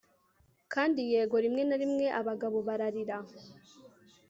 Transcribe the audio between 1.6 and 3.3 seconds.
na rimwe abagabo bararira